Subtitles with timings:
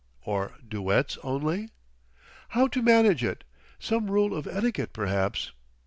[0.25, 1.69] "Or duets only?...
[2.57, 3.43] "How to manage it?
[3.77, 5.51] Some rule of etiquette, perhaps."...